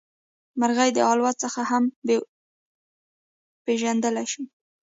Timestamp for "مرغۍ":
0.59-0.89